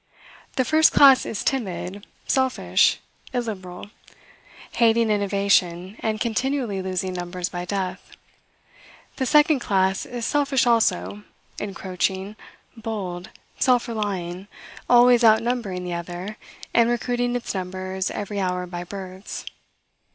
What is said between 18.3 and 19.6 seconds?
hour by births.